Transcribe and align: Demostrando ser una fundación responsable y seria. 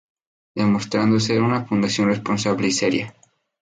Demostrando 0.55 1.19
ser 1.19 1.43
una 1.43 1.65
fundación 1.67 2.07
responsable 2.07 2.65
y 2.65 2.71
seria. 2.71 3.13